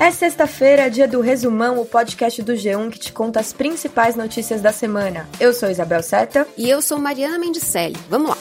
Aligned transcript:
É 0.00 0.10
sexta-feira, 0.10 0.90
dia 0.90 1.06
do 1.06 1.20
Resumão, 1.20 1.78
o 1.78 1.84
podcast 1.84 2.42
do 2.42 2.54
G1 2.54 2.88
que 2.88 2.98
te 2.98 3.12
conta 3.12 3.38
as 3.38 3.52
principais 3.52 4.16
notícias 4.16 4.62
da 4.62 4.72
semana. 4.72 5.28
Eu 5.38 5.52
sou 5.52 5.70
Isabel 5.70 6.02
Seta. 6.02 6.48
E 6.56 6.70
eu 6.70 6.80
sou 6.80 6.98
Mariana 6.98 7.38
Mendicelli. 7.38 7.98
Vamos 8.08 8.30
lá! 8.30 8.38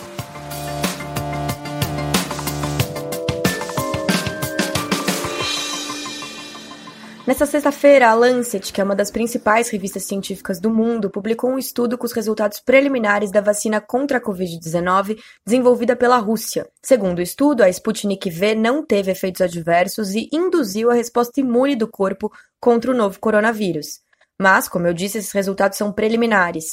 Nessa 7.29 7.45
sexta-feira, 7.45 8.09
a 8.09 8.15
Lancet, 8.15 8.73
que 8.73 8.81
é 8.81 8.83
uma 8.83 8.95
das 8.95 9.11
principais 9.11 9.69
revistas 9.69 10.01
científicas 10.01 10.59
do 10.59 10.67
mundo, 10.67 11.11
publicou 11.11 11.51
um 11.51 11.59
estudo 11.59 11.95
com 11.95 12.03
os 12.07 12.11
resultados 12.11 12.59
preliminares 12.59 13.29
da 13.29 13.39
vacina 13.39 13.79
contra 13.79 14.17
a 14.17 14.19
Covid-19 14.19 15.15
desenvolvida 15.45 15.95
pela 15.95 16.17
Rússia. 16.17 16.67
Segundo 16.81 17.19
o 17.19 17.21
estudo, 17.21 17.61
a 17.61 17.69
Sputnik 17.69 18.31
V 18.31 18.55
não 18.55 18.83
teve 18.83 19.11
efeitos 19.11 19.41
adversos 19.41 20.15
e 20.15 20.27
induziu 20.33 20.89
a 20.89 20.95
resposta 20.95 21.39
imune 21.39 21.75
do 21.75 21.87
corpo 21.87 22.31
contra 22.59 22.89
o 22.89 22.95
novo 22.95 23.19
coronavírus. 23.19 23.99
Mas, 24.41 24.67
como 24.67 24.87
eu 24.87 24.93
disse, 24.95 25.19
esses 25.19 25.31
resultados 25.31 25.77
são 25.77 25.91
preliminares. 25.91 26.71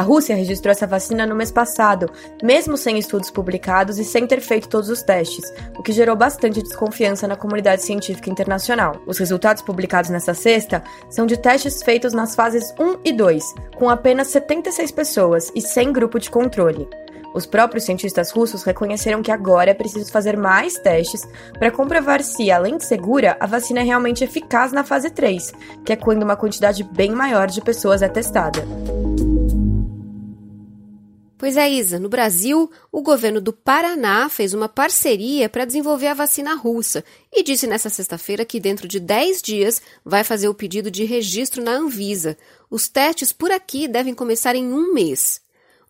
A 0.00 0.02
Rússia 0.02 0.34
registrou 0.34 0.72
essa 0.72 0.86
vacina 0.86 1.26
no 1.26 1.36
mês 1.36 1.52
passado, 1.52 2.10
mesmo 2.42 2.74
sem 2.74 2.96
estudos 2.96 3.30
publicados 3.30 3.98
e 3.98 4.04
sem 4.04 4.26
ter 4.26 4.40
feito 4.40 4.66
todos 4.66 4.88
os 4.88 5.02
testes, 5.02 5.52
o 5.76 5.82
que 5.82 5.92
gerou 5.92 6.16
bastante 6.16 6.62
desconfiança 6.62 7.28
na 7.28 7.36
comunidade 7.36 7.82
científica 7.82 8.30
internacional. 8.30 8.96
Os 9.06 9.18
resultados 9.18 9.62
publicados 9.62 10.08
nessa 10.08 10.32
sexta 10.32 10.82
são 11.10 11.26
de 11.26 11.36
testes 11.36 11.82
feitos 11.82 12.14
nas 12.14 12.34
fases 12.34 12.72
1 12.80 13.00
e 13.04 13.12
2, 13.12 13.44
com 13.76 13.90
apenas 13.90 14.28
76 14.28 14.90
pessoas 14.90 15.52
e 15.54 15.60
sem 15.60 15.92
grupo 15.92 16.18
de 16.18 16.30
controle. 16.30 16.88
Os 17.34 17.44
próprios 17.44 17.84
cientistas 17.84 18.30
russos 18.30 18.62
reconheceram 18.62 19.20
que 19.20 19.30
agora 19.30 19.70
é 19.70 19.74
preciso 19.74 20.10
fazer 20.10 20.34
mais 20.34 20.78
testes 20.78 21.28
para 21.58 21.70
comprovar 21.70 22.22
se, 22.22 22.50
além 22.50 22.78
de 22.78 22.86
segura, 22.86 23.36
a 23.38 23.46
vacina 23.46 23.80
é 23.80 23.84
realmente 23.84 24.24
eficaz 24.24 24.72
na 24.72 24.82
fase 24.82 25.10
3, 25.10 25.52
que 25.84 25.92
é 25.92 25.96
quando 25.96 26.22
uma 26.22 26.36
quantidade 26.36 26.82
bem 26.82 27.10
maior 27.10 27.48
de 27.48 27.60
pessoas 27.60 28.00
é 28.00 28.08
testada. 28.08 28.66
Pois 31.40 31.56
é, 31.56 31.70
Isa, 31.70 31.98
no 31.98 32.10
Brasil, 32.10 32.70
o 32.92 33.00
governo 33.00 33.40
do 33.40 33.50
Paraná 33.50 34.28
fez 34.28 34.52
uma 34.52 34.68
parceria 34.68 35.48
para 35.48 35.64
desenvolver 35.64 36.08
a 36.08 36.14
vacina 36.14 36.54
russa 36.54 37.02
e 37.32 37.42
disse 37.42 37.66
nesta 37.66 37.88
sexta-feira 37.88 38.44
que 38.44 38.60
dentro 38.60 38.86
de 38.86 39.00
10 39.00 39.40
dias 39.40 39.80
vai 40.04 40.22
fazer 40.22 40.50
o 40.50 40.54
pedido 40.54 40.90
de 40.90 41.04
registro 41.04 41.64
na 41.64 41.70
Anvisa. 41.70 42.36
Os 42.68 42.88
testes 42.88 43.32
por 43.32 43.50
aqui 43.50 43.88
devem 43.88 44.12
começar 44.12 44.54
em 44.54 44.70
um 44.70 44.92
mês. 44.92 45.40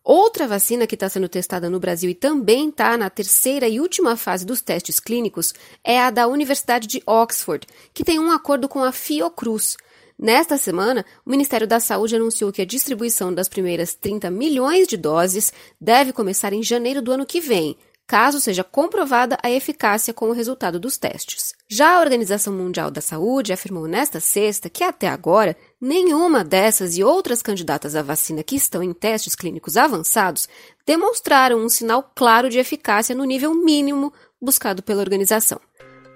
Outra 0.01 0.47
vacina 0.47 0.87
que 0.87 0.95
está 0.95 1.09
sendo 1.09 1.27
testada 1.27 1.69
no 1.69 1.81
Brasil 1.81 2.09
e 2.09 2.15
também 2.15 2.69
está 2.69 2.95
na 2.95 3.09
terceira 3.09 3.67
e 3.67 3.81
última 3.81 4.15
fase 4.15 4.45
dos 4.45 4.61
testes 4.61 5.01
clínicos 5.01 5.53
é 5.83 5.99
a 5.99 6.09
da 6.09 6.29
Universidade 6.29 6.87
de 6.87 7.03
Oxford, 7.05 7.67
que 7.93 8.05
tem 8.05 8.17
um 8.17 8.31
acordo 8.31 8.69
com 8.69 8.81
a 8.81 8.93
Fiocruz. 8.93 9.75
Nesta 10.21 10.55
semana, 10.55 11.03
o 11.25 11.31
Ministério 11.31 11.65
da 11.65 11.79
Saúde 11.79 12.15
anunciou 12.15 12.51
que 12.51 12.61
a 12.61 12.65
distribuição 12.65 13.33
das 13.33 13.49
primeiras 13.49 13.95
30 13.95 14.29
milhões 14.29 14.87
de 14.87 14.95
doses 14.95 15.51
deve 15.79 16.13
começar 16.13 16.53
em 16.53 16.61
janeiro 16.61 17.01
do 17.01 17.11
ano 17.11 17.25
que 17.25 17.41
vem, 17.41 17.75
caso 18.05 18.39
seja 18.39 18.63
comprovada 18.63 19.35
a 19.41 19.49
eficácia 19.49 20.13
com 20.13 20.29
o 20.29 20.31
resultado 20.31 20.79
dos 20.79 20.95
testes. 20.95 21.55
Já 21.67 21.95
a 21.95 22.01
Organização 22.01 22.53
Mundial 22.53 22.91
da 22.91 23.01
Saúde 23.01 23.51
afirmou 23.51 23.87
nesta 23.87 24.19
sexta 24.19 24.69
que 24.69 24.83
até 24.83 25.07
agora 25.07 25.57
nenhuma 25.81 26.43
dessas 26.43 26.95
e 26.97 27.03
outras 27.03 27.41
candidatas 27.41 27.95
à 27.95 28.03
vacina 28.03 28.43
que 28.43 28.55
estão 28.55 28.83
em 28.83 28.93
testes 28.93 29.33
clínicos 29.33 29.75
avançados 29.75 30.47
demonstraram 30.85 31.57
um 31.57 31.69
sinal 31.69 32.11
claro 32.13 32.47
de 32.47 32.59
eficácia 32.59 33.15
no 33.15 33.23
nível 33.23 33.55
mínimo 33.55 34.13
buscado 34.39 34.83
pela 34.83 35.01
organização. 35.01 35.59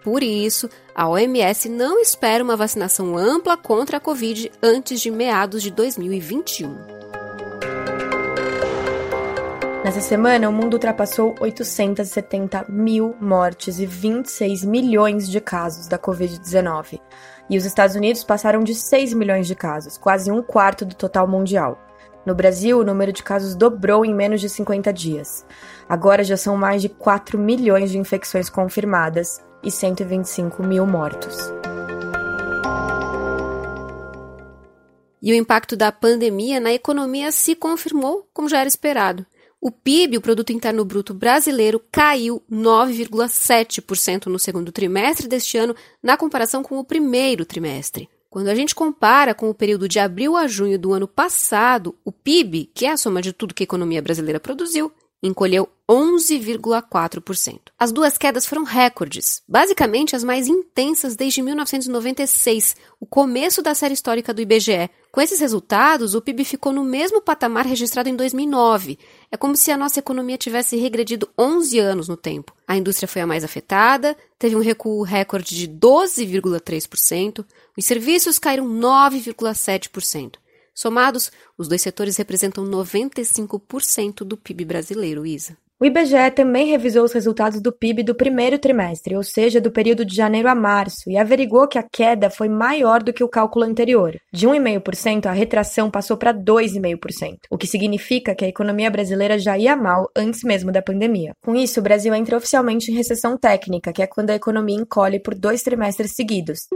Por 0.06 0.22
isso, 0.22 0.70
a 0.94 1.10
OMS 1.10 1.68
não 1.68 2.00
espera 2.00 2.44
uma 2.44 2.56
vacinação 2.56 3.18
ampla 3.18 3.58
contra 3.58 3.98
a 3.98 4.00
Covid 4.00 4.52
antes 4.62 5.02
de 5.02 5.10
meados 5.10 5.64
de 5.64 5.72
2021. 5.72 6.78
Nessa 9.84 10.02
semana, 10.02 10.48
o 10.48 10.54
mundo 10.54 10.76
ultrapassou 10.76 11.34
870 11.40 12.68
mil 12.70 13.16
mortes 13.20 13.80
e 13.80 13.88
26 13.88 14.64
milhões 14.64 15.28
de 15.28 15.42
casos 15.42 15.88
da 15.88 15.98
Covid-19. 15.98 17.02
E 17.50 17.58
os 17.58 17.66
Estados 17.66 17.96
Unidos 17.96 18.24
passaram 18.24 18.64
de 18.64 18.76
6 18.76 19.12
milhões 19.14 19.48
de 19.48 19.56
casos, 19.56 19.98
quase 19.98 20.32
um 20.32 20.44
quarto 20.44 20.86
do 20.86 20.94
total 20.94 21.28
mundial. 21.28 21.84
No 22.24 22.36
Brasil, 22.36 22.78
o 22.78 22.84
número 22.84 23.12
de 23.12 23.24
casos 23.24 23.56
dobrou 23.56 24.06
em 24.06 24.14
menos 24.14 24.40
de 24.40 24.50
50 24.50 24.94
dias. 24.94 25.44
Agora 25.90 26.24
já 26.24 26.38
são 26.38 26.56
mais 26.56 26.84
de 26.84 26.90
4 26.90 27.40
milhões 27.40 27.90
de 27.90 27.98
infecções 27.98 28.52
confirmadas 28.52 29.44
e 29.66 29.72
125 29.72 30.64
mil 30.64 30.86
mortos. 30.86 31.36
E 35.22 35.32
o 35.32 35.36
impacto 35.36 35.76
da 35.76 35.92
pandemia 35.92 36.60
na 36.60 36.72
economia 36.72 37.32
se 37.32 37.56
confirmou 37.56 38.30
como 38.32 38.48
já 38.48 38.60
era 38.60 38.68
esperado. 38.68 39.26
O 39.60 39.72
PIB, 39.72 40.18
o 40.18 40.22
Produto 40.22 40.52
Interno 40.52 40.86
Bruto 40.86 41.12
brasileiro, 41.12 41.82
caiu 41.92 42.44
9,7% 42.52 44.28
no 44.28 44.38
segundo 44.38 44.72
trimestre 44.72 45.28
deste 45.28 45.58
ano, 45.58 45.76
na 46.04 46.16
comparação 46.16 46.62
com 46.62 46.78
o 46.78 46.84
primeiro 46.84 47.44
trimestre. 47.44 48.08
Quando 48.30 48.50
a 48.50 48.54
gente 48.54 48.76
compara 48.76 49.34
com 49.34 49.50
o 49.50 49.54
período 49.56 49.90
de 49.90 49.98
abril 49.98 50.36
a 50.36 50.46
junho 50.46 50.78
do 50.78 50.94
ano 50.94 51.08
passado, 51.08 51.96
o 52.06 52.12
PIB, 52.12 52.70
que 52.76 52.86
é 52.86 52.92
a 52.92 52.98
soma 52.98 53.22
de 53.22 53.34
tudo 53.34 53.56
que 53.56 53.64
a 53.64 53.66
economia 53.66 54.02
brasileira 54.04 54.40
produziu, 54.40 54.92
encolheu 55.22 55.68
11,4%. 55.90 57.60
As 57.78 57.92
duas 57.92 58.18
quedas 58.18 58.46
foram 58.46 58.64
recordes, 58.64 59.44
basicamente 59.48 60.16
as 60.16 60.24
mais 60.24 60.48
intensas 60.48 61.16
desde 61.16 61.42
1996, 61.42 62.76
o 63.00 63.06
começo 63.06 63.62
da 63.62 63.76
série 63.76 63.94
histórica 63.94 64.34
do 64.34 64.42
IBGE. 64.42 64.90
Com 65.12 65.22
esses 65.22 65.40
resultados, 65.40 66.16
o 66.16 66.22
PIB 66.22 66.44
ficou 66.44 66.74
no 66.74 66.84
mesmo 66.84 67.22
patamar 67.22 67.66
registrado 67.66 68.10
em 68.10 68.16
2009. 68.16 68.98
É 69.32 69.38
como 69.38 69.56
se 69.56 69.72
a 69.72 69.78
nossa 69.78 70.00
economia 70.00 70.38
tivesse 70.38 70.76
regredido 70.76 71.30
11 71.38 71.80
anos 71.80 72.08
no 72.08 72.18
tempo. 72.18 72.54
A 72.68 72.76
indústria 72.76 73.08
foi 73.08 73.22
a 73.22 73.28
mais 73.28 73.44
afetada, 73.44 74.18
teve 74.40 74.56
um 74.56 74.62
recuo 74.62 75.04
recorde 75.04 75.56
de 75.56 75.68
12,3%, 75.68 77.46
os 77.78 77.86
serviços 77.86 78.40
caíram 78.40 78.68
9,7%. 78.68 80.34
Somados, 80.76 81.32
os 81.58 81.70
dois 81.70 81.82
setores 81.82 82.18
representam 82.18 82.66
95% 82.66 84.26
do 84.26 84.36
PIB 84.36 84.66
brasileiro, 84.66 85.26
Isa. 85.26 85.56
O 85.80 85.86
IBGE 85.86 86.32
também 86.34 86.68
revisou 86.68 87.04
os 87.04 87.12
resultados 87.12 87.62
do 87.62 87.72
PIB 87.72 88.02
do 88.02 88.16
primeiro 88.16 88.58
trimestre, 88.58 89.16
ou 89.16 89.24
seja, 89.24 89.60
do 89.60 89.72
período 89.72 90.06
de 90.06 90.16
janeiro 90.16 90.48
a 90.48 90.56
março, 90.56 91.10
e 91.10 91.18
averigou 91.18 91.68
que 91.68 91.78
a 91.78 91.84
queda 91.84 92.30
foi 92.30 92.48
maior 92.48 93.04
do 93.04 93.12
que 93.12 93.24
o 93.24 93.28
cálculo 93.28 93.66
anterior. 93.66 94.16
De 94.32 94.48
1,5%, 94.48 95.26
a 95.26 95.34
retração 95.34 95.92
passou 95.92 96.16
para 96.16 96.34
2,5%, 96.34 97.40
o 97.50 97.58
que 97.58 97.68
significa 97.68 98.34
que 98.34 98.46
a 98.46 98.50
economia 98.50 98.90
brasileira 98.90 99.38
já 99.38 99.58
ia 99.58 99.76
mal 99.76 100.10
antes 100.16 100.44
mesmo 100.44 100.72
da 100.72 100.82
pandemia. 100.82 101.34
Com 101.44 101.56
isso, 101.56 101.82
o 101.82 101.84
Brasil 101.84 102.14
entra 102.14 102.38
oficialmente 102.38 102.90
em 102.90 102.96
recessão 102.96 103.38
técnica, 103.38 103.92
que 103.92 104.02
é 104.02 104.08
quando 104.08 104.30
a 104.30 104.36
economia 104.36 104.78
encolhe 104.78 105.20
por 105.20 105.36
dois 105.36 105.62
trimestres 105.62 106.14
seguidos. 106.16 106.68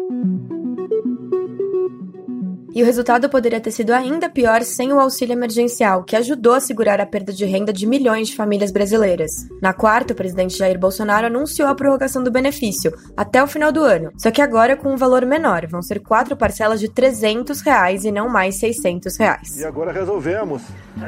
E 2.74 2.84
o 2.84 2.86
resultado 2.86 3.28
poderia 3.30 3.60
ter 3.60 3.72
sido 3.72 3.92
ainda 3.92 4.30
pior 4.30 4.62
sem 4.62 4.94
o 4.94 5.00
auxílio 5.00 5.34
emergencial, 5.34 6.04
que 6.04 6.16
ajudou 6.16 6.54
a 6.54 6.60
segurar 6.60 7.02
a 7.02 7.06
perda 7.06 7.34
de 7.34 7.44
renda 7.46 7.74
de 7.74 7.88
milhões 7.88 8.28
de 8.28 8.36
famílias 8.36 8.72
brasileiras. 8.72 9.32
Na 9.62 9.74
quarta, 9.74 10.14
o 10.14 10.16
presidente 10.16 10.58
Jair 10.58 10.78
Bolsonaro 10.78 11.28
anunciou 11.28 11.68
a 11.68 11.74
prorrogação 11.74 12.24
do 12.24 12.32
benefício 12.32 12.92
até 13.18 13.42
o 13.42 13.48
final 13.48 13.72
do 13.72 13.82
ano, 13.82 14.12
só 14.18 14.30
que 14.30 14.42
agora 14.42 14.78
com 14.78 14.94
um 14.94 14.98
valor 14.98 15.26
menor. 15.26 15.66
Vão 15.68 15.82
ser 15.82 16.00
quatro 16.00 16.38
parcelas 16.38 16.80
de 16.80 16.90
300 16.90 17.62
reais 17.62 18.06
e 18.06 18.12
não 18.12 18.30
mais 18.30 18.60
600 18.60 19.18
reais. 19.18 19.58
E 19.58 19.66
agora 19.66 19.92
resolvemos 19.92 20.62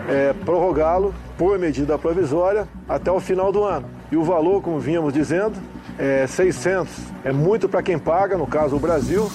é, 0.09 0.33
prorrogá-lo 0.45 1.13
por 1.37 1.59
medida 1.59 1.97
provisória 1.97 2.67
até 2.89 3.11
o 3.11 3.19
final 3.19 3.51
do 3.51 3.63
ano. 3.63 3.87
E 4.11 4.17
o 4.17 4.23
valor, 4.23 4.61
como 4.61 4.79
vínhamos 4.79 5.13
dizendo, 5.13 5.57
é 5.97 6.25
600. 6.25 6.91
É 7.23 7.31
muito 7.31 7.69
para 7.69 7.83
quem 7.83 7.99
paga, 7.99 8.37
no 8.37 8.47
caso 8.47 8.75
o 8.75 8.79
Brasil. 8.79 9.29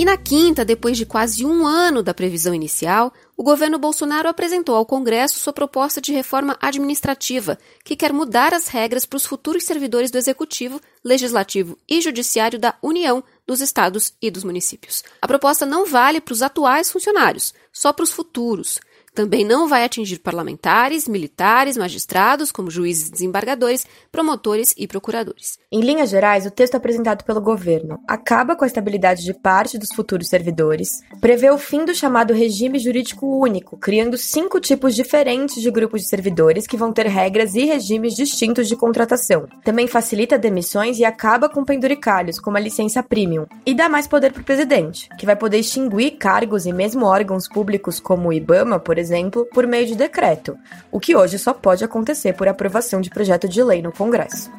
E 0.00 0.04
na 0.06 0.16
quinta, 0.16 0.64
depois 0.64 0.96
de 0.96 1.04
quase 1.04 1.44
um 1.44 1.66
ano 1.66 2.02
da 2.02 2.14
previsão 2.14 2.54
inicial, 2.54 3.12
o 3.36 3.42
governo 3.42 3.78
Bolsonaro 3.78 4.30
apresentou 4.30 4.74
ao 4.74 4.86
Congresso 4.86 5.38
sua 5.38 5.52
proposta 5.52 6.00
de 6.00 6.10
reforma 6.10 6.56
administrativa, 6.58 7.58
que 7.84 7.94
quer 7.94 8.10
mudar 8.10 8.54
as 8.54 8.68
regras 8.68 9.04
para 9.04 9.18
os 9.18 9.26
futuros 9.26 9.64
servidores 9.64 10.10
do 10.10 10.16
Executivo, 10.16 10.80
Legislativo 11.04 11.76
e 11.86 12.00
Judiciário 12.00 12.58
da 12.58 12.74
União, 12.80 13.22
dos 13.46 13.60
estados 13.60 14.14
e 14.22 14.30
dos 14.30 14.42
municípios. 14.42 15.04
A 15.20 15.28
proposta 15.28 15.66
não 15.66 15.84
vale 15.84 16.18
para 16.18 16.32
os 16.32 16.40
atuais 16.40 16.90
funcionários, 16.90 17.52
só 17.70 17.92
para 17.92 18.04
os 18.04 18.10
futuros. 18.10 18.80
Também 19.14 19.44
não 19.44 19.68
vai 19.68 19.84
atingir 19.84 20.20
parlamentares, 20.20 21.08
militares, 21.08 21.76
magistrados, 21.76 22.52
como 22.52 22.70
juízes 22.70 23.08
e 23.08 23.12
desembargadores, 23.12 23.84
promotores 24.10 24.72
e 24.76 24.86
procuradores. 24.86 25.58
Em 25.70 25.80
linhas 25.80 26.10
gerais, 26.10 26.46
o 26.46 26.50
texto 26.50 26.76
apresentado 26.76 27.24
pelo 27.24 27.40
governo 27.40 27.98
acaba 28.06 28.54
com 28.54 28.64
a 28.64 28.66
estabilidade 28.66 29.24
de 29.24 29.34
parte 29.34 29.78
dos 29.78 29.88
futuros 29.94 30.28
servidores, 30.28 31.00
prevê 31.20 31.50
o 31.50 31.58
fim 31.58 31.84
do 31.84 31.94
chamado 31.94 32.32
regime 32.32 32.78
jurídico 32.78 33.26
único, 33.26 33.76
criando 33.76 34.16
cinco 34.16 34.60
tipos 34.60 34.94
diferentes 34.94 35.60
de 35.60 35.70
grupos 35.70 36.02
de 36.02 36.08
servidores 36.08 36.66
que 36.66 36.76
vão 36.76 36.92
ter 36.92 37.06
regras 37.06 37.54
e 37.54 37.64
regimes 37.64 38.14
distintos 38.14 38.68
de 38.68 38.76
contratação. 38.76 39.48
Também 39.64 39.88
facilita 39.88 40.38
demissões 40.38 40.98
e 40.98 41.04
acaba 41.04 41.48
com 41.48 41.64
penduricalhos, 41.64 42.38
como 42.38 42.56
a 42.56 42.60
licença 42.60 43.02
premium, 43.02 43.46
e 43.66 43.74
dá 43.74 43.88
mais 43.88 44.06
poder 44.06 44.32
para 44.32 44.42
o 44.42 44.44
presidente, 44.44 45.08
que 45.18 45.26
vai 45.26 45.34
poder 45.34 45.58
extinguir 45.58 46.12
cargos 46.12 46.64
e 46.64 46.72
mesmo 46.72 47.06
órgãos 47.06 47.48
públicos 47.48 47.98
como 47.98 48.28
o 48.28 48.32
IBAMA, 48.32 48.78
por 48.78 48.99
exemplo, 49.00 49.46
por 49.52 49.66
meio 49.66 49.86
de 49.86 49.96
decreto, 49.96 50.56
o 50.92 51.00
que 51.00 51.16
hoje 51.16 51.38
só 51.38 51.52
pode 51.52 51.82
acontecer 51.82 52.34
por 52.34 52.46
aprovação 52.46 53.00
de 53.00 53.10
projeto 53.10 53.48
de 53.48 53.62
lei 53.62 53.82
no 53.82 53.90
Congresso. 53.90 54.50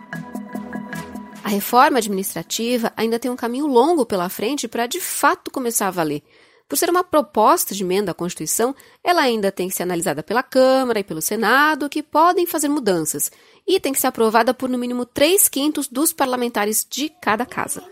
A 1.44 1.50
reforma 1.50 2.00
administrativa 2.00 2.92
ainda 2.96 3.20
tem 3.20 3.32
um 3.32 3.36
caminho 3.36 3.68
longo 3.68 4.06
pela 4.06 4.30
frente 4.30 4.68
para 4.68 4.88
de 4.88 5.00
fato 5.00 5.52
começar 5.52 5.88
a 5.88 5.92
valer. 5.92 6.24
Por 6.68 6.78
ser 6.78 6.90
uma 6.90 7.04
proposta 7.04 7.76
de 7.76 7.84
emenda 7.84 8.12
à 8.12 8.14
Constituição, 8.14 8.74
ela 9.04 9.22
ainda 9.22 9.52
tem 9.52 9.68
que 9.68 9.76
ser 9.76 9.84
analisada 9.84 10.24
pela 10.24 10.42
Câmara 10.42 11.00
e 11.00 11.04
pelo 11.04 11.22
Senado, 11.22 11.90
que 11.90 12.02
podem 12.02 12.46
fazer 12.46 12.70
mudanças, 12.70 13.30
e 13.68 13.78
tem 13.80 13.92
que 13.92 14.00
ser 14.00 14.08
aprovada 14.08 14.54
por 14.54 14.70
no 14.70 14.78
mínimo 14.78 15.06
três 15.06 15.50
quintos 15.50 15.88
dos 15.88 16.14
parlamentares 16.14 16.88
de 16.90 17.10
cada 17.22 17.46
casa. 17.46 17.84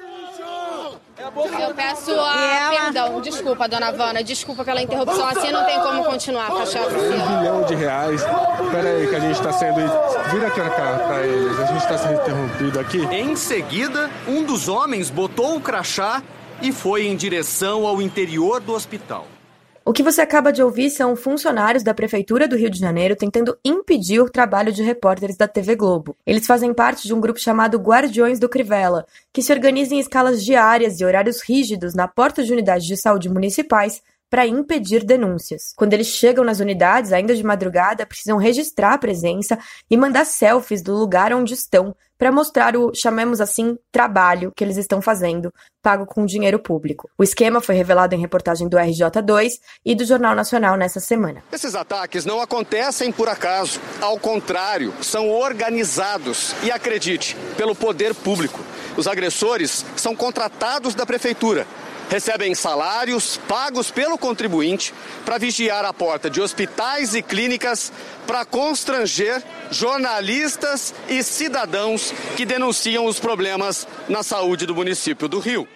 Eu 1.22 1.76
peço 1.76 2.12
a 2.12 2.56
ela... 2.56 2.84
perdão, 2.84 3.22
desculpa, 3.22 3.68
dona 3.68 3.92
Vana, 3.92 4.24
desculpa 4.24 4.64
pela 4.64 4.82
interrupção, 4.82 5.28
assim 5.28 5.52
não 5.52 5.66
tem 5.66 5.80
como 5.80 6.04
continuar, 6.06 6.48
Cachorro. 6.48 6.90
Um 6.98 7.38
milhão 7.38 7.64
de 7.64 7.76
reais. 7.76 8.24
Pera 8.72 8.90
aí, 8.90 9.08
que 9.08 9.16
a 9.16 9.20
gente 9.20 9.34
está 9.34 9.52
sendo. 9.52 9.76
Vira 10.32 10.48
aqui 10.48 10.62
cá 10.62 11.00
para 11.08 11.26
eles, 11.26 11.60
a 11.60 11.66
gente 11.66 11.82
está 11.82 11.98
sendo 11.98 12.22
interrompido 12.22 12.80
aqui. 12.80 13.06
Em 13.14 13.36
seguida, 13.36 14.10
um 14.28 14.44
dos 14.44 14.70
homens 14.70 15.10
botou 15.10 15.58
o 15.58 15.62
crachá 15.62 16.24
e 16.62 16.72
foi 16.72 17.06
em 17.06 17.16
direção 17.16 17.86
ao 17.86 18.02
interior 18.02 18.62
do 18.62 18.74
hospital. 18.74 19.28
O 19.86 19.94
que 19.94 20.04
você 20.04 20.22
acaba 20.22 20.52
de 20.52 20.62
ouvir 20.62 20.90
são 20.90 21.16
funcionários 21.16 21.84
da 21.84 21.94
Prefeitura 21.94 22.48
do 22.48 22.56
Rio 22.56 22.70
de 22.70 22.78
Janeiro 22.78 23.16
tentando 23.16 23.58
impedir 23.64 24.20
o 24.20 24.30
trabalho 24.30 24.72
de 24.72 24.84
repórteres 24.84 25.38
da 25.38 25.48
TV 25.48 25.76
Globo. 25.76 26.16
Eles 26.26 26.46
fazem 26.46 26.74
parte 26.74 27.08
de 27.08 27.14
um 27.14 27.20
grupo 27.20 27.40
chamado 27.40 27.80
Guardiões 27.80 28.40
do 28.40 28.50
Crivella, 28.50 29.06
que 29.34 29.42
se 29.42 29.52
organiza 29.52 29.96
em 29.96 30.00
escalas 30.00 30.44
diárias 30.44 31.00
e 31.00 31.06
horários 31.06 31.42
rígidos 31.42 31.96
na 31.96 32.08
porta 32.08 32.44
de 32.44 32.52
unidades 32.52 32.86
de 32.86 32.98
saúde 32.98 33.30
municipais 33.30 34.02
para 34.30 34.46
impedir 34.46 35.04
denúncias. 35.04 35.74
Quando 35.76 35.94
eles 35.94 36.08
chegam 36.08 36.44
nas 36.44 36.60
unidades, 36.60 37.12
ainda 37.12 37.36
de 37.36 37.44
madrugada, 37.44 38.06
precisam 38.06 38.38
registrar 38.38 38.94
a 38.94 38.98
presença 38.98 39.58
e 39.90 39.98
mandar 39.98 40.26
selfies 40.26 40.82
do 40.82 40.96
lugar 40.96 41.34
onde 41.34 41.54
estão 41.54 41.96
para 42.20 42.34
mostrar 42.34 42.76
o, 42.76 42.94
chamemos 42.94 43.40
assim, 43.40 43.78
trabalho 43.94 44.52
que 44.54 44.62
eles 44.62 44.76
estão 44.76 45.02
fazendo, 45.02 45.54
pago 45.82 46.06
com 46.06 46.26
dinheiro 46.26 46.60
público. 46.60 47.10
O 47.18 47.24
esquema 47.24 47.62
foi 47.62 47.76
revelado 47.76 48.14
em 48.14 48.20
reportagem 48.20 48.68
do 48.68 48.76
RJ2 48.76 49.54
e 49.86 49.96
do 49.96 50.04
Jornal 50.04 50.36
Nacional 50.36 50.76
nessa 50.76 51.00
semana. 51.00 51.42
Esses 51.50 51.76
ataques 51.76 52.26
não 52.26 52.42
acontecem 52.42 53.10
por 53.10 53.30
acaso. 53.30 53.80
Ao 54.02 54.20
contrário, 54.20 54.94
são 55.02 55.30
organizados 55.30 56.54
e, 56.62 56.70
acredite, 56.70 57.38
pelo 57.56 57.74
poder 57.74 58.14
público. 58.14 58.60
Os 58.98 59.08
agressores 59.08 59.86
são 59.96 60.14
contratados 60.14 60.94
da 60.94 61.06
prefeitura 61.06 61.66
recebem 62.10 62.56
salários 62.56 63.38
pagos 63.48 63.92
pelo 63.92 64.18
contribuinte 64.18 64.94
para 65.24 65.38
vigiar 65.38 65.86
a 65.86 65.94
porta 65.94 66.30
de 66.30 66.42
hospitais 66.42 67.14
e 67.14 67.22
clínicas 67.22 67.94
para 68.26 68.44
constranger 68.44 69.42
jornalistas 69.72 70.94
e 71.08 71.24
cidadãos 71.24 72.12
que 72.36 72.46
denunciam 72.46 73.06
os 73.06 73.20
problemas 73.20 73.88
na 74.10 74.24
saúde 74.24 74.66
do 74.66 74.76
município 74.76 75.28
do 75.28 75.40
Rio. 75.40 75.68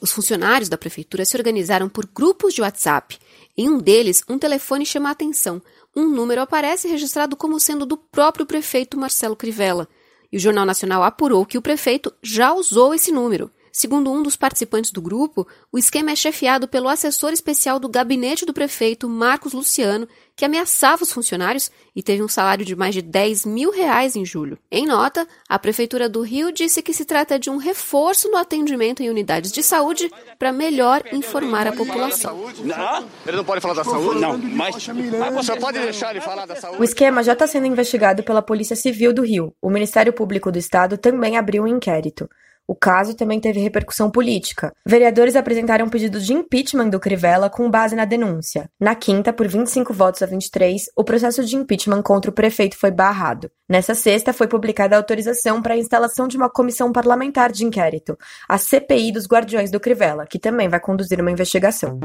Os 0.00 0.12
funcionários 0.12 0.68
da 0.68 0.78
prefeitura 0.78 1.24
se 1.24 1.36
organizaram 1.36 1.88
por 1.88 2.06
grupos 2.06 2.54
de 2.54 2.62
WhatsApp. 2.62 3.18
Em 3.56 3.68
um 3.68 3.78
deles, 3.78 4.22
um 4.28 4.38
telefone 4.38 4.84
chama 4.84 5.08
a 5.08 5.12
atenção. 5.12 5.62
Um 5.94 6.08
número 6.08 6.42
aparece 6.42 6.88
registrado 6.88 7.36
como 7.36 7.58
sendo 7.58 7.86
do 7.86 7.96
próprio 7.96 8.44
prefeito 8.44 8.98
Marcelo 8.98 9.34
Crivella. 9.34 9.88
E 10.30 10.36
o 10.36 10.40
Jornal 10.40 10.66
Nacional 10.66 11.02
apurou 11.02 11.46
que 11.46 11.56
o 11.56 11.62
prefeito 11.62 12.12
já 12.22 12.52
usou 12.52 12.94
esse 12.94 13.10
número. 13.10 13.50
Segundo 13.76 14.10
um 14.10 14.22
dos 14.22 14.36
participantes 14.36 14.90
do 14.90 15.02
grupo, 15.02 15.46
o 15.70 15.76
esquema 15.76 16.10
é 16.10 16.16
chefiado 16.16 16.66
pelo 16.66 16.88
assessor 16.88 17.30
especial 17.34 17.78
do 17.78 17.90
gabinete 17.90 18.46
do 18.46 18.54
prefeito, 18.54 19.06
Marcos 19.06 19.52
Luciano, 19.52 20.08
que 20.34 20.46
ameaçava 20.46 21.02
os 21.02 21.12
funcionários 21.12 21.70
e 21.94 22.02
teve 22.02 22.22
um 22.22 22.28
salário 22.28 22.64
de 22.64 22.74
mais 22.74 22.94
de 22.94 23.02
10 23.02 23.44
mil 23.44 23.70
reais 23.70 24.16
em 24.16 24.24
julho. 24.24 24.58
Em 24.70 24.86
nota, 24.86 25.28
a 25.46 25.58
Prefeitura 25.58 26.08
do 26.08 26.22
Rio 26.22 26.50
disse 26.50 26.80
que 26.80 26.94
se 26.94 27.04
trata 27.04 27.38
de 27.38 27.50
um 27.50 27.58
reforço 27.58 28.30
no 28.30 28.38
atendimento 28.38 29.02
em 29.02 29.10
unidades 29.10 29.52
de 29.52 29.62
saúde 29.62 30.10
para 30.38 30.52
melhor 30.52 31.02
informar 31.12 31.66
a 31.66 31.72
população. 31.72 32.50
Não, 32.64 33.06
ele 33.26 33.36
não 33.36 33.44
pode 33.44 33.60
falar 33.60 33.74
da 33.74 33.84
saúde? 33.84 34.18
Não, 34.18 34.38
mas, 34.38 34.88
mas 34.88 35.34
você 35.34 35.54
pode 35.54 35.78
deixar 35.80 36.12
ele 36.12 36.22
falar 36.22 36.46
da 36.46 36.56
saúde? 36.56 36.80
O 36.80 36.84
esquema 36.84 37.22
já 37.22 37.34
está 37.34 37.46
sendo 37.46 37.66
investigado 37.66 38.22
pela 38.22 38.40
Polícia 38.40 38.74
Civil 38.74 39.12
do 39.12 39.20
Rio. 39.20 39.54
O 39.60 39.68
Ministério 39.68 40.14
Público 40.14 40.50
do 40.50 40.56
Estado 40.58 40.96
também 40.96 41.36
abriu 41.36 41.64
um 41.64 41.68
inquérito. 41.68 42.26
O 42.68 42.74
caso 42.74 43.14
também 43.14 43.38
teve 43.38 43.60
repercussão 43.60 44.10
política. 44.10 44.72
Vereadores 44.84 45.36
apresentaram 45.36 45.88
pedido 45.88 46.18
de 46.18 46.32
impeachment 46.32 46.88
do 46.88 46.98
Crivella 46.98 47.48
com 47.48 47.70
base 47.70 47.94
na 47.94 48.04
denúncia. 48.04 48.68
Na 48.80 48.94
quinta, 48.94 49.32
por 49.32 49.46
25 49.46 49.94
votos 49.94 50.20
a 50.22 50.26
23, 50.26 50.90
o 50.96 51.04
processo 51.04 51.44
de 51.44 51.54
impeachment 51.54 52.02
contra 52.02 52.30
o 52.30 52.34
prefeito 52.34 52.76
foi 52.76 52.90
barrado. 52.90 53.50
Nessa 53.68 53.94
sexta, 53.94 54.32
foi 54.32 54.48
publicada 54.48 54.96
a 54.96 54.98
autorização 54.98 55.62
para 55.62 55.74
a 55.74 55.78
instalação 55.78 56.26
de 56.26 56.36
uma 56.36 56.50
comissão 56.50 56.90
parlamentar 56.90 57.52
de 57.52 57.64
inquérito, 57.64 58.18
a 58.48 58.58
CPI 58.58 59.12
dos 59.12 59.26
Guardiões 59.26 59.70
do 59.70 59.78
Crivella, 59.78 60.26
que 60.26 60.38
também 60.38 60.68
vai 60.68 60.80
conduzir 60.80 61.20
uma 61.20 61.30
investigação. 61.30 62.00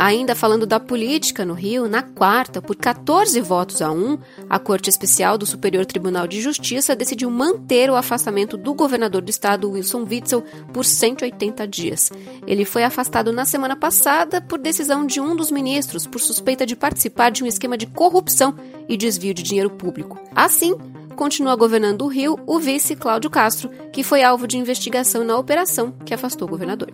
Ainda 0.00 0.34
falando 0.34 0.64
da 0.64 0.80
política 0.80 1.44
no 1.44 1.52
Rio, 1.52 1.86
na 1.86 2.02
quarta, 2.02 2.62
por 2.62 2.74
14 2.74 3.38
votos 3.42 3.82
a 3.82 3.92
1, 3.92 4.16
a 4.48 4.58
Corte 4.58 4.88
Especial 4.88 5.36
do 5.36 5.44
Superior 5.44 5.84
Tribunal 5.84 6.26
de 6.26 6.40
Justiça 6.40 6.96
decidiu 6.96 7.30
manter 7.30 7.90
o 7.90 7.94
afastamento 7.94 8.56
do 8.56 8.72
governador 8.72 9.20
do 9.20 9.28
estado, 9.28 9.70
Wilson 9.70 10.06
Witzel, 10.10 10.42
por 10.72 10.86
180 10.86 11.68
dias. 11.68 12.10
Ele 12.46 12.64
foi 12.64 12.82
afastado 12.82 13.30
na 13.30 13.44
semana 13.44 13.76
passada 13.76 14.40
por 14.40 14.58
decisão 14.58 15.04
de 15.04 15.20
um 15.20 15.36
dos 15.36 15.50
ministros 15.50 16.06
por 16.06 16.18
suspeita 16.18 16.64
de 16.64 16.74
participar 16.74 17.30
de 17.30 17.44
um 17.44 17.46
esquema 17.46 17.76
de 17.76 17.86
corrupção 17.86 18.54
e 18.88 18.96
desvio 18.96 19.34
de 19.34 19.42
dinheiro 19.42 19.68
público. 19.68 20.18
Assim, 20.34 20.74
continua 21.14 21.54
governando 21.56 22.06
o 22.06 22.08
Rio 22.08 22.40
o 22.46 22.58
vice 22.58 22.96
Cláudio 22.96 23.28
Castro, 23.28 23.68
que 23.92 24.02
foi 24.02 24.22
alvo 24.22 24.46
de 24.46 24.56
investigação 24.56 25.24
na 25.24 25.36
operação 25.36 25.92
que 26.06 26.14
afastou 26.14 26.48
o 26.48 26.50
governador. 26.50 26.90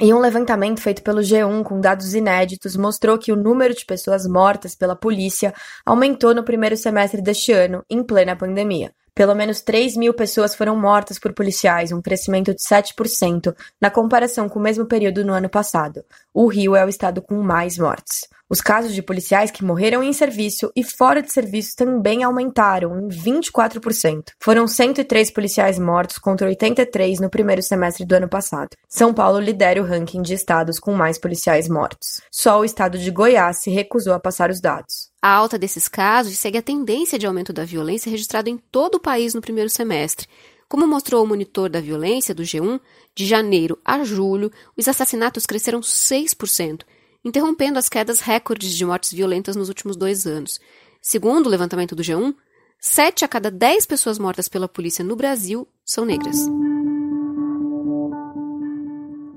E 0.00 0.14
um 0.14 0.20
levantamento 0.20 0.80
feito 0.80 1.02
pelo 1.02 1.20
G1 1.20 1.64
com 1.64 1.80
dados 1.80 2.14
inéditos 2.14 2.76
mostrou 2.76 3.18
que 3.18 3.32
o 3.32 3.36
número 3.36 3.74
de 3.74 3.84
pessoas 3.84 4.28
mortas 4.28 4.76
pela 4.76 4.94
polícia 4.94 5.52
aumentou 5.84 6.32
no 6.32 6.44
primeiro 6.44 6.76
semestre 6.76 7.20
deste 7.20 7.50
ano, 7.50 7.84
em 7.90 8.04
plena 8.04 8.36
pandemia. 8.36 8.92
Pelo 9.12 9.34
menos 9.34 9.60
3 9.60 9.96
mil 9.96 10.14
pessoas 10.14 10.54
foram 10.54 10.76
mortas 10.76 11.18
por 11.18 11.32
policiais, 11.32 11.90
um 11.90 12.00
crescimento 12.00 12.54
de 12.54 12.60
7% 12.60 13.52
na 13.80 13.90
comparação 13.90 14.48
com 14.48 14.60
o 14.60 14.62
mesmo 14.62 14.86
período 14.86 15.24
no 15.24 15.32
ano 15.32 15.48
passado. 15.48 16.04
O 16.32 16.46
Rio 16.46 16.76
é 16.76 16.84
o 16.84 16.88
estado 16.88 17.20
com 17.20 17.42
mais 17.42 17.76
mortes. 17.76 18.28
Os 18.50 18.62
casos 18.62 18.94
de 18.94 19.02
policiais 19.02 19.50
que 19.50 19.62
morreram 19.62 20.02
em 20.02 20.12
serviço 20.12 20.72
e 20.74 20.82
fora 20.82 21.20
de 21.20 21.30
serviço 21.30 21.76
também 21.76 22.22
aumentaram 22.22 22.98
em 22.98 23.08
24%. 23.08 24.32
Foram 24.40 24.66
103 24.66 25.30
policiais 25.30 25.78
mortos 25.78 26.16
contra 26.16 26.46
83 26.46 27.20
no 27.20 27.28
primeiro 27.28 27.62
semestre 27.62 28.06
do 28.06 28.14
ano 28.14 28.28
passado. 28.28 28.70
São 28.88 29.12
Paulo 29.12 29.38
lidera 29.38 29.82
o 29.82 29.84
ranking 29.84 30.22
de 30.22 30.32
estados 30.32 30.78
com 30.80 30.94
mais 30.94 31.18
policiais 31.18 31.68
mortos. 31.68 32.22
Só 32.32 32.60
o 32.60 32.64
estado 32.64 32.96
de 32.96 33.10
Goiás 33.10 33.58
se 33.58 33.70
recusou 33.70 34.14
a 34.14 34.20
passar 34.20 34.50
os 34.50 34.62
dados. 34.62 35.10
A 35.20 35.30
alta 35.30 35.58
desses 35.58 35.86
casos 35.86 36.38
segue 36.38 36.56
a 36.56 36.62
tendência 36.62 37.18
de 37.18 37.26
aumento 37.26 37.52
da 37.52 37.66
violência 37.66 38.10
registrada 38.10 38.48
em 38.48 38.56
todo 38.56 38.94
o 38.94 39.00
país 39.00 39.34
no 39.34 39.42
primeiro 39.42 39.68
semestre. 39.68 40.26
Como 40.66 40.86
mostrou 40.86 41.22
o 41.22 41.26
monitor 41.26 41.68
da 41.68 41.80
violência 41.80 42.34
do 42.34 42.42
G1, 42.42 42.80
de 43.14 43.26
janeiro 43.26 43.78
a 43.84 44.02
julho, 44.04 44.50
os 44.76 44.88
assassinatos 44.88 45.44
cresceram 45.44 45.80
6%, 45.80 46.82
interrompendo 47.28 47.78
as 47.78 47.88
quedas 47.88 48.20
recordes 48.20 48.74
de 48.74 48.84
mortes 48.84 49.12
violentas 49.12 49.54
nos 49.54 49.68
últimos 49.68 49.96
dois 49.96 50.26
anos. 50.26 50.58
Segundo 51.00 51.46
o 51.46 51.50
levantamento 51.50 51.94
do 51.94 52.02
G1, 52.02 52.34
7 52.80 53.24
a 53.24 53.28
cada 53.28 53.50
10 53.50 53.86
pessoas 53.86 54.18
mortas 54.18 54.48
pela 54.48 54.68
polícia 54.68 55.04
no 55.04 55.14
Brasil 55.14 55.66
são 55.84 56.04
negras. 56.04 56.36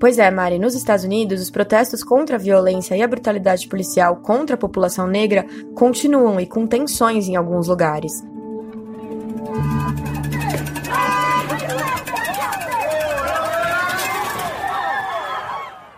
Pois 0.00 0.18
é, 0.18 0.30
Mari, 0.30 0.58
nos 0.58 0.74
Estados 0.74 1.04
Unidos, 1.04 1.40
os 1.40 1.50
protestos 1.50 2.02
contra 2.02 2.34
a 2.34 2.38
violência 2.38 2.96
e 2.96 3.02
a 3.02 3.06
brutalidade 3.06 3.68
policial 3.68 4.16
contra 4.16 4.56
a 4.56 4.58
população 4.58 5.06
negra 5.06 5.46
continuam 5.76 6.40
e 6.40 6.46
com 6.46 6.66
tensões 6.66 7.28
em 7.28 7.36
alguns 7.36 7.68
lugares. 7.68 8.12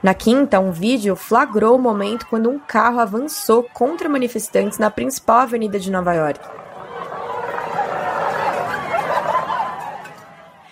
Na 0.05 0.13
quinta, 0.13 0.61
um 0.61 0.71
vídeo 0.71 1.17
flagrou 1.17 1.77
o 1.77 1.81
momento 1.81 2.27
quando 2.29 2.51
um 2.51 2.59
carro 2.59 3.01
avançou 3.01 3.63
contra 3.63 4.07
manifestantes 4.07 4.77
na 4.77 4.91
principal 4.91 5.39
avenida 5.39 5.81
de 5.81 5.91
Nova 5.91 6.13
York. 6.13 6.47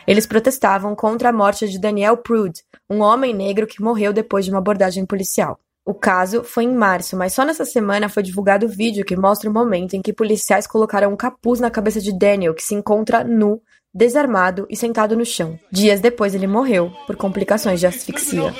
Eles 0.07 0.27
protestavam 0.27 0.95
contra 0.95 1.31
a 1.31 1.33
morte 1.33 1.67
de 1.67 1.81
Daniel 1.81 2.19
Prude, 2.19 2.61
um 2.91 3.01
homem 3.01 3.33
negro 3.33 3.67
que 3.67 3.83
morreu 3.83 4.13
depois 4.13 4.45
de 4.45 4.51
uma 4.51 4.59
abordagem 4.59 5.07
policial. 5.07 5.59
O 5.83 5.95
caso 5.95 6.45
foi 6.45 6.65
em 6.65 6.75
março, 6.75 7.17
mas 7.17 7.33
só 7.33 7.43
nessa 7.43 7.65
semana 7.65 8.11
foi 8.11 8.23
divulgado 8.23 8.67
o 8.67 8.69
vídeo 8.69 9.03
que 9.03 9.17
mostra 9.17 9.49
o 9.49 9.53
momento 9.53 9.95
em 9.95 10.03
que 10.03 10.13
policiais 10.13 10.67
colocaram 10.67 11.11
um 11.11 11.17
capuz 11.17 11.59
na 11.59 11.71
cabeça 11.71 12.03
de 12.03 12.13
Daniel, 12.13 12.53
que 12.53 12.63
se 12.63 12.75
encontra 12.75 13.25
nu, 13.25 13.63
desarmado 13.95 14.67
e 14.71 14.77
sentado 14.77 15.17
no 15.17 15.25
chão. 15.25 15.59
Dias 15.71 16.01
depois 16.01 16.35
ele 16.35 16.47
morreu 16.47 16.91
por 17.07 17.17
complicações 17.17 17.81
de 17.81 17.87
asfixia. 17.87 18.55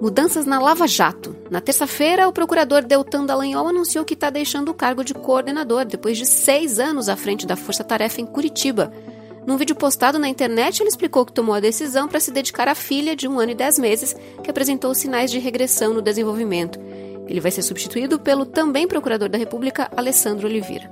Mudanças 0.00 0.46
na 0.46 0.58
Lava 0.58 0.88
Jato. 0.88 1.36
Na 1.50 1.60
terça-feira, 1.60 2.26
o 2.26 2.32
procurador 2.32 2.82
Deltan 2.82 3.26
Dallagnol 3.26 3.68
anunciou 3.68 4.04
que 4.04 4.14
está 4.14 4.30
deixando 4.30 4.70
o 4.70 4.74
cargo 4.74 5.04
de 5.04 5.12
coordenador 5.12 5.84
depois 5.84 6.16
de 6.16 6.24
seis 6.24 6.80
anos 6.80 7.08
à 7.08 7.16
frente 7.16 7.46
da 7.46 7.54
Força 7.54 7.84
Tarefa 7.84 8.20
em 8.20 8.26
Curitiba. 8.26 8.92
Num 9.50 9.56
vídeo 9.56 9.74
postado 9.74 10.16
na 10.16 10.28
internet, 10.28 10.80
ele 10.80 10.90
explicou 10.90 11.26
que 11.26 11.32
tomou 11.32 11.56
a 11.56 11.58
decisão 11.58 12.06
para 12.06 12.20
se 12.20 12.30
dedicar 12.30 12.68
à 12.68 12.74
filha 12.76 13.16
de 13.16 13.26
um 13.26 13.40
ano 13.40 13.50
e 13.50 13.54
dez 13.56 13.80
meses, 13.80 14.14
que 14.44 14.48
apresentou 14.48 14.94
sinais 14.94 15.28
de 15.28 15.40
regressão 15.40 15.92
no 15.92 16.00
desenvolvimento. 16.00 16.78
Ele 17.26 17.40
vai 17.40 17.50
ser 17.50 17.62
substituído 17.62 18.20
pelo 18.20 18.46
também 18.46 18.86
procurador 18.86 19.28
da 19.28 19.36
República, 19.36 19.90
Alessandro 19.96 20.46
Oliveira. 20.46 20.88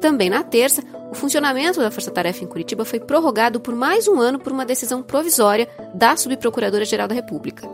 Também 0.00 0.30
na 0.30 0.44
terça, 0.44 0.80
o 1.10 1.14
funcionamento 1.16 1.80
da 1.80 1.90
Força 1.90 2.12
Tarefa 2.12 2.44
em 2.44 2.46
Curitiba 2.46 2.84
foi 2.84 3.00
prorrogado 3.00 3.58
por 3.58 3.74
mais 3.74 4.06
um 4.06 4.20
ano 4.20 4.38
por 4.38 4.52
uma 4.52 4.64
decisão 4.64 5.02
provisória 5.02 5.68
da 5.92 6.16
Subprocuradora-Geral 6.16 7.08
da 7.08 7.16
República. 7.16 7.68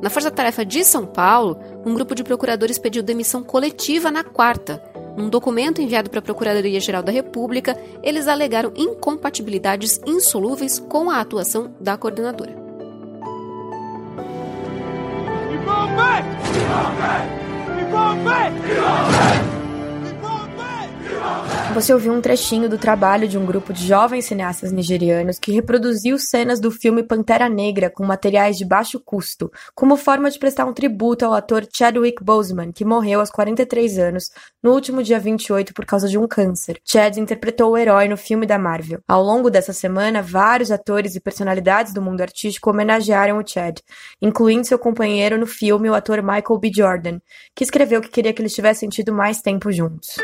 Na 0.00 0.08
Força 0.08 0.30
Tarefa 0.30 0.64
de 0.64 0.86
São 0.86 1.04
Paulo, 1.04 1.60
um 1.84 1.92
grupo 1.92 2.14
de 2.14 2.24
procuradores 2.24 2.78
pediu 2.78 3.02
demissão 3.02 3.44
coletiva 3.44 4.10
na 4.10 4.24
quarta. 4.24 4.82
Num 5.16 5.28
documento 5.30 5.80
enviado 5.80 6.10
para 6.10 6.18
a 6.18 6.22
Procuradoria-Geral 6.22 7.02
da 7.02 7.10
República, 7.10 7.76
eles 8.02 8.28
alegaram 8.28 8.72
incompatibilidades 8.76 10.00
insolúveis 10.06 10.78
com 10.78 11.10
a 11.10 11.20
atuação 11.20 11.74
da 11.80 11.96
coordenadora. 11.96 12.66
Você 21.76 21.92
ouviu 21.92 22.10
um 22.10 22.22
trechinho 22.22 22.70
do 22.70 22.78
trabalho 22.78 23.28
de 23.28 23.36
um 23.36 23.44
grupo 23.44 23.70
de 23.70 23.86
jovens 23.86 24.24
cineastas 24.24 24.72
nigerianos 24.72 25.38
que 25.38 25.52
reproduziu 25.52 26.18
cenas 26.18 26.58
do 26.58 26.70
filme 26.70 27.02
Pantera 27.02 27.50
Negra 27.50 27.90
com 27.90 28.02
materiais 28.02 28.56
de 28.56 28.64
baixo 28.64 28.98
custo, 28.98 29.52
como 29.74 29.94
forma 29.94 30.30
de 30.30 30.38
prestar 30.38 30.64
um 30.64 30.72
tributo 30.72 31.26
ao 31.26 31.34
ator 31.34 31.68
Chadwick 31.70 32.24
Boseman, 32.24 32.72
que 32.72 32.82
morreu 32.82 33.20
aos 33.20 33.30
43 33.30 33.98
anos 33.98 34.30
no 34.62 34.72
último 34.72 35.02
dia 35.02 35.20
28 35.20 35.74
por 35.74 35.84
causa 35.84 36.08
de 36.08 36.16
um 36.16 36.26
câncer. 36.26 36.80
Chad 36.82 37.18
interpretou 37.18 37.72
o 37.72 37.76
herói 37.76 38.08
no 38.08 38.16
filme 38.16 38.46
da 38.46 38.58
Marvel. 38.58 39.00
Ao 39.06 39.22
longo 39.22 39.50
dessa 39.50 39.74
semana, 39.74 40.22
vários 40.22 40.70
atores 40.70 41.14
e 41.14 41.20
personalidades 41.20 41.92
do 41.92 42.00
mundo 42.00 42.22
artístico 42.22 42.70
homenagearam 42.70 43.36
o 43.36 43.46
Chad, 43.46 43.80
incluindo 44.22 44.66
seu 44.66 44.78
companheiro 44.78 45.36
no 45.36 45.46
filme, 45.46 45.90
o 45.90 45.94
ator 45.94 46.22
Michael 46.22 46.58
B. 46.58 46.70
Jordan, 46.74 47.18
que 47.54 47.62
escreveu 47.62 48.00
que 48.00 48.08
queria 48.08 48.32
que 48.32 48.40
eles 48.40 48.54
tivessem 48.54 48.88
tido 48.88 49.12
mais 49.12 49.42
tempo 49.42 49.70
juntos. 49.70 50.16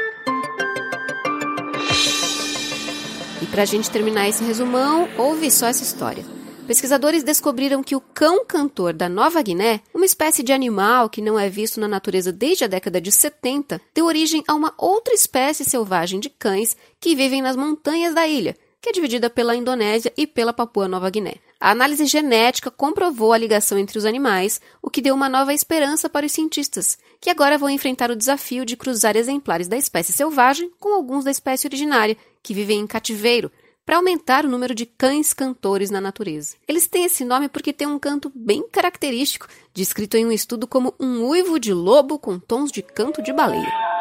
Para 3.53 3.65
a 3.65 3.67
gente 3.67 3.91
terminar 3.91 4.27
esse 4.27 4.43
resumão, 4.43 5.07
ouve 5.19 5.51
só 5.51 5.67
essa 5.67 5.83
história. 5.83 6.25
Pesquisadores 6.67 7.23
descobriram 7.23 7.83
que 7.83 7.95
o 7.95 8.01
cão 8.01 8.47
cantor 8.47 8.95
da 8.95 9.11
Nova 9.11 9.43
Guiné, 9.43 9.83
uma 9.93 10.07
espécie 10.07 10.43
de 10.43 10.55
animal 10.55 11.11
que 11.11 11.21
não 11.21 11.39
é 11.39 11.51
visto 11.51 11.79
na 11.79 11.87
natureza 11.87 12.33
desde 12.33 12.65
a 12.65 12.67
década 12.67 12.99
de 12.99 13.13
70, 13.13 13.79
deu 13.95 14.07
origem 14.07 14.43
a 14.49 14.55
uma 14.55 14.73
outra 14.79 15.13
espécie 15.13 15.67
selvagem 15.67 16.19
de 16.19 16.31
cães 16.31 16.75
que 16.99 17.15
vivem 17.15 17.43
nas 17.43 17.55
montanhas 17.55 18.15
da 18.15 18.27
ilha, 18.27 18.57
que 18.81 18.89
é 18.89 18.93
dividida 18.93 19.29
pela 19.29 19.55
Indonésia 19.55 20.11
e 20.17 20.27
pela 20.27 20.55
Papua 20.55 20.89
Nova 20.89 21.11
Guiné. 21.11 21.35
A 21.61 21.71
análise 21.71 22.07
genética 22.07 22.71
comprovou 22.71 23.33
a 23.33 23.39
ligação 23.39 23.79
entre 23.79 23.99
os 23.99 24.05
animais, 24.05 24.61
o 24.81 24.91
que 24.91 25.03
deu 25.03 25.15
uma 25.15 25.29
nova 25.29 25.55
esperança 25.55 26.09
para 26.09 26.27
os 26.27 26.33
cientistas, 26.33 26.99
que 27.21 27.31
agora 27.31 27.59
vão 27.59 27.71
enfrentar 27.71 28.11
o 28.11 28.17
desafio 28.17 28.65
de 28.65 28.77
cruzar 28.77 29.15
exemplares 29.15 29.69
da 29.69 29.77
espécie 29.77 30.13
selvagem 30.13 30.73
com 30.81 30.95
alguns 30.95 31.23
da 31.23 31.31
espécie 31.31 31.69
originária, 31.69 32.17
que 32.43 32.55
vivem 32.55 32.81
em 32.81 32.87
cativeiro, 32.87 33.51
para 33.85 33.97
aumentar 33.97 34.45
o 34.45 34.49
número 34.49 34.75
de 34.75 34.87
cães 34.87 35.33
cantores 35.33 35.91
na 35.91 36.01
natureza. 36.01 36.57
Eles 36.69 36.87
têm 36.87 37.05
esse 37.05 37.25
nome 37.25 37.49
porque 37.49 37.73
tem 37.73 37.87
um 37.87 37.99
canto 37.99 38.31
bem 38.35 38.67
característico, 38.71 39.49
descrito 39.75 40.17
em 40.17 40.27
um 40.27 40.33
estudo 40.33 40.67
como 40.67 40.95
um 41.01 41.27
uivo 41.27 41.59
de 41.59 41.73
lobo 41.73 42.19
com 42.19 42.39
tons 42.39 42.71
de 42.71 42.83
canto 42.83 43.23
de 43.23 43.33
baleia. 43.33 43.92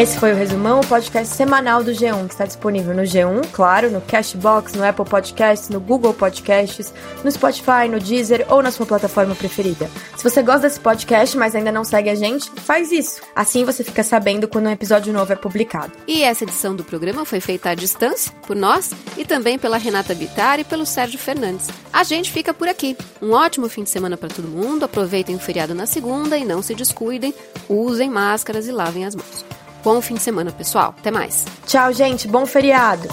Esse 0.00 0.18
foi 0.18 0.32
o 0.32 0.34
Resumão, 0.34 0.80
o 0.80 0.86
podcast 0.86 1.36
semanal 1.36 1.84
do 1.84 1.90
G1, 1.90 2.26
que 2.26 2.32
está 2.32 2.46
disponível 2.46 2.94
no 2.94 3.02
G1, 3.02 3.46
claro, 3.52 3.90
no 3.90 4.00
Cashbox, 4.00 4.72
no 4.72 4.82
Apple 4.82 5.04
Podcasts, 5.04 5.68
no 5.68 5.78
Google 5.78 6.14
Podcasts, 6.14 6.90
no 7.22 7.30
Spotify, 7.30 7.86
no 7.86 8.00
Deezer 8.00 8.46
ou 8.48 8.62
na 8.62 8.70
sua 8.70 8.86
plataforma 8.86 9.34
preferida. 9.34 9.90
Se 10.16 10.24
você 10.24 10.42
gosta 10.42 10.62
desse 10.62 10.80
podcast, 10.80 11.36
mas 11.36 11.54
ainda 11.54 11.70
não 11.70 11.84
segue 11.84 12.08
a 12.08 12.14
gente, 12.14 12.50
faz 12.62 12.90
isso. 12.90 13.20
Assim 13.36 13.62
você 13.66 13.84
fica 13.84 14.02
sabendo 14.02 14.48
quando 14.48 14.68
um 14.68 14.72
episódio 14.72 15.12
novo 15.12 15.34
é 15.34 15.36
publicado. 15.36 15.92
E 16.06 16.22
essa 16.22 16.44
edição 16.44 16.74
do 16.74 16.82
programa 16.82 17.26
foi 17.26 17.40
feita 17.40 17.68
à 17.68 17.74
distância, 17.74 18.32
por 18.46 18.56
nós, 18.56 18.92
e 19.18 19.24
também 19.26 19.58
pela 19.58 19.76
Renata 19.76 20.14
Bittar 20.14 20.58
e 20.60 20.64
pelo 20.64 20.86
Sérgio 20.86 21.18
Fernandes. 21.18 21.68
A 21.92 22.04
gente 22.04 22.32
fica 22.32 22.54
por 22.54 22.68
aqui. 22.68 22.96
Um 23.20 23.32
ótimo 23.32 23.68
fim 23.68 23.82
de 23.82 23.90
semana 23.90 24.16
para 24.16 24.30
todo 24.30 24.48
mundo, 24.48 24.82
aproveitem 24.82 25.36
o 25.36 25.38
feriado 25.38 25.74
na 25.74 25.84
segunda 25.84 26.38
e 26.38 26.44
não 26.46 26.62
se 26.62 26.74
descuidem, 26.74 27.34
usem 27.68 28.08
máscaras 28.08 28.66
e 28.66 28.72
lavem 28.72 29.04
as 29.04 29.14
mãos. 29.14 29.49
Bom 29.82 30.00
fim 30.00 30.14
de 30.14 30.22
semana, 30.22 30.50
pessoal. 30.52 30.94
Até 30.98 31.10
mais. 31.10 31.44
Tchau, 31.66 31.92
gente. 31.92 32.28
Bom 32.28 32.46
feriado. 32.46 33.08